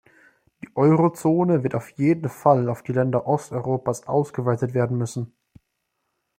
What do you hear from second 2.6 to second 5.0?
auf die Länder Osteuropas ausgeweitet werden